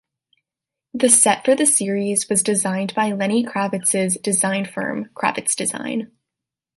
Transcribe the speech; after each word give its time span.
The 0.95 1.09
set 1.09 1.45
for 1.45 1.53
the 1.55 1.67
series 1.67 2.27
was 2.27 2.41
designed 2.41 2.95
by 2.95 3.11
Lenny 3.11 3.45
Kravitz's 3.45 4.17
design 4.17 4.65
firm, 4.65 5.11
Kravitz 5.13 5.55
Design. 5.55 6.11